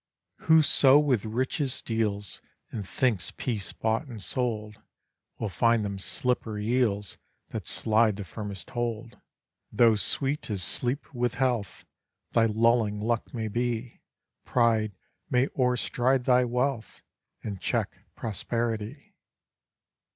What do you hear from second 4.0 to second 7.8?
and sold, Will find them slippery eels, That